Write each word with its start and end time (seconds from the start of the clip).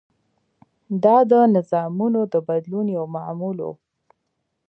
دا 1.03 1.17
د 1.31 1.33
نظامونو 1.55 2.21
د 2.33 2.35
بدلون 2.47 2.87
یو 2.97 3.05
معمول 3.15 3.57
و. 3.61 3.67